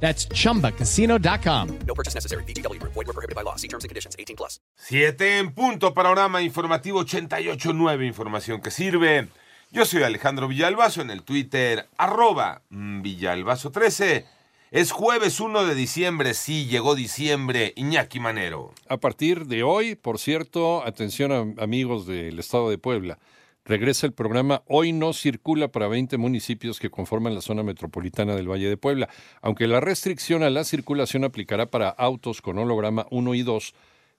[0.00, 1.68] That's chumbacasino.com.
[1.86, 2.44] No purchase necessary.
[2.44, 2.78] BGW.
[2.80, 3.56] Void were prohibited by law.
[3.56, 4.14] See terms and conditions.
[4.18, 4.60] 18 plus.
[4.76, 9.28] Siete en punto, panorama informativo 88.9, información que sirve.
[9.72, 14.24] Yo soy Alejandro Villalbazo en el Twitter, arroba mm, Villalbazo13.
[14.70, 18.72] Es jueves 1 de diciembre, sí, llegó diciembre, Iñaki Manero.
[18.88, 23.18] A partir de hoy, por cierto, atención a- amigos del estado de Puebla,
[23.66, 28.50] regresa el programa Hoy no circula para 20 municipios que conforman la zona metropolitana del
[28.50, 29.08] Valle de Puebla,
[29.42, 33.74] aunque la restricción a la circulación aplicará para autos con holograma 1 y 2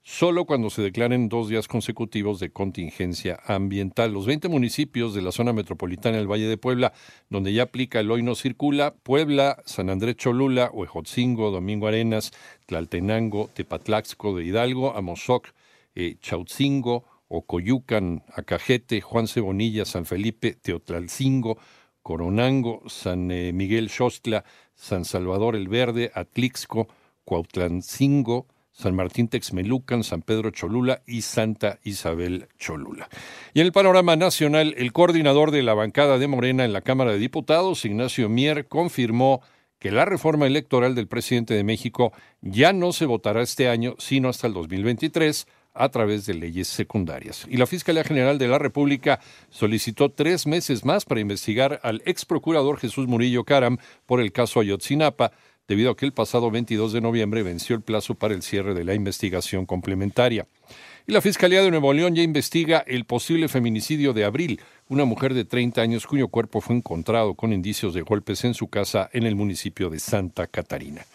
[0.07, 4.13] solo cuando se declaren dos días consecutivos de contingencia ambiental.
[4.13, 6.93] Los 20 municipios de la zona metropolitana del Valle de Puebla,
[7.29, 12.31] donde ya aplica el hoy no circula, Puebla, San Andrés Cholula, Huejotzingo, Domingo Arenas,
[12.67, 15.49] Tlaltenango, Tepatlaxco de Hidalgo, Amozoc,
[15.93, 21.57] eh, Chautzingo, Ocoyucan, Acajete, Juan Cebonilla, San Felipe, Teotlalcingo,
[22.01, 26.87] Coronango, San eh, Miguel Xostla, San Salvador el Verde, Atlixco,
[27.25, 33.09] Cuautlancingo, San Martín Texmelucan, San Pedro Cholula y Santa Isabel Cholula.
[33.53, 37.11] Y en el panorama nacional, el coordinador de la bancada de Morena en la Cámara
[37.11, 39.41] de Diputados, Ignacio Mier, confirmó
[39.79, 44.29] que la reforma electoral del presidente de México ya no se votará este año, sino
[44.29, 45.47] hasta el 2023
[45.77, 47.45] a través de leyes secundarias.
[47.49, 52.25] Y la Fiscalía General de la República solicitó tres meses más para investigar al ex
[52.25, 55.31] procurador Jesús Murillo Caram por el caso Ayotzinapa,
[55.67, 58.85] debido a que el pasado 22 de noviembre venció el plazo para el cierre de
[58.85, 60.47] la investigación complementaria.
[61.05, 65.33] Y la Fiscalía de Nuevo León ya investiga el posible feminicidio de Abril, una mujer
[65.33, 69.25] de 30 años cuyo cuerpo fue encontrado con indicios de golpes en su casa en
[69.25, 71.05] el municipio de Santa Catarina.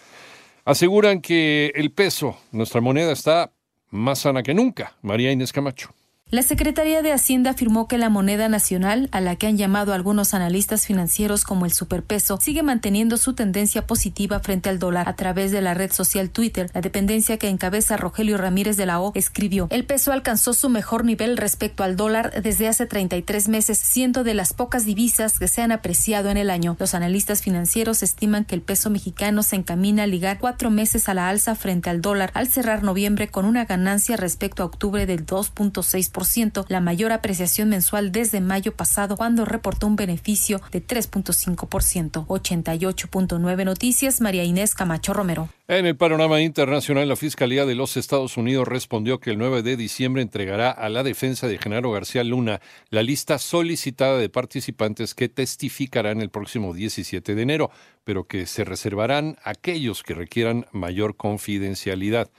[0.65, 3.53] Aseguran que el peso, nuestra moneda, está
[3.93, 4.97] más sana que nunca.
[5.03, 5.95] María Inés Camacho.
[6.33, 10.33] La Secretaría de Hacienda afirmó que la moneda nacional, a la que han llamado algunos
[10.33, 15.11] analistas financieros como el superpeso, sigue manteniendo su tendencia positiva frente al dólar.
[15.11, 18.99] A través de la red social Twitter, la dependencia que encabeza Rogelio Ramírez de la
[18.99, 23.79] O escribió: El peso alcanzó su mejor nivel respecto al dólar desde hace 33 meses,
[23.79, 26.79] siendo de las pocas divisas que se han apreciado en el año.
[26.81, 31.13] Los analistas financieros estiman que el peso mexicano se encamina a ligar cuatro meses a
[31.13, 35.27] la alza frente al dólar al cerrar noviembre con una ganancia respecto a octubre del
[35.27, 36.22] 2.6%
[36.69, 42.27] la mayor apreciación mensual desde mayo pasado, cuando reportó un beneficio de 3.5%.
[42.27, 45.49] 88.9 Noticias, María Inés Camacho Romero.
[45.69, 49.77] En el panorama internacional, la Fiscalía de los Estados Unidos respondió que el 9 de
[49.77, 52.61] diciembre entregará a la defensa de Genaro García Luna
[52.91, 57.71] la lista solicitada de participantes que testificarán el próximo 17 de enero,
[58.05, 62.31] pero que se reservarán aquellos que requieran mayor confidencialidad.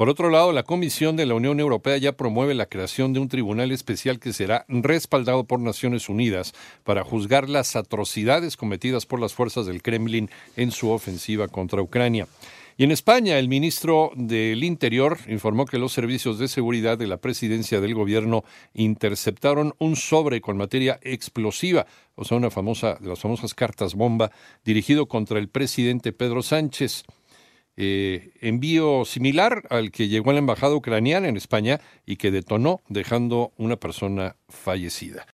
[0.00, 3.28] Por otro lado, la Comisión de la Unión Europea ya promueve la creación de un
[3.28, 9.34] tribunal especial que será respaldado por Naciones Unidas para juzgar las atrocidades cometidas por las
[9.34, 12.26] fuerzas del Kremlin en su ofensiva contra Ucrania.
[12.78, 17.18] Y en España, el ministro del Interior informó que los servicios de seguridad de la
[17.18, 21.84] presidencia del gobierno interceptaron un sobre con materia explosiva,
[22.14, 24.30] o sea, una famosa de las famosas cartas bomba,
[24.64, 27.04] dirigido contra el presidente Pedro Sánchez
[27.82, 32.82] eh, envío similar al que llegó a la embajada ucraniana en España y que detonó
[32.90, 35.26] dejando una persona fallecida.